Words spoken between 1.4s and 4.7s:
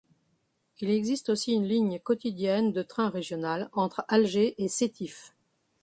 une ligne quotidienne de train régional entre Alger et